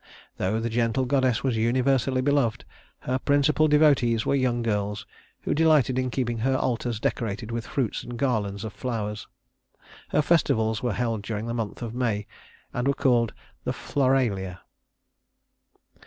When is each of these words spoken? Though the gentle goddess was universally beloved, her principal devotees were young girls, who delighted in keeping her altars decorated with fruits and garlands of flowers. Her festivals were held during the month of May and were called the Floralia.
Though 0.37 0.59
the 0.59 0.67
gentle 0.71 1.05
goddess 1.05 1.43
was 1.43 1.55
universally 1.55 2.21
beloved, 2.23 2.65
her 3.01 3.19
principal 3.19 3.67
devotees 3.67 4.25
were 4.25 4.33
young 4.33 4.63
girls, 4.63 5.05
who 5.41 5.53
delighted 5.53 5.99
in 5.99 6.09
keeping 6.09 6.39
her 6.39 6.57
altars 6.57 6.99
decorated 6.99 7.51
with 7.51 7.67
fruits 7.67 8.01
and 8.03 8.17
garlands 8.17 8.63
of 8.63 8.73
flowers. 8.73 9.27
Her 10.09 10.23
festivals 10.23 10.81
were 10.81 10.93
held 10.93 11.21
during 11.21 11.45
the 11.45 11.53
month 11.53 11.83
of 11.83 11.93
May 11.93 12.25
and 12.73 12.87
were 12.87 12.95
called 12.95 13.31
the 13.63 13.73
Floralia. 13.73 14.61